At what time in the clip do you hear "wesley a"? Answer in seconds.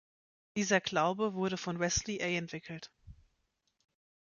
1.79-2.25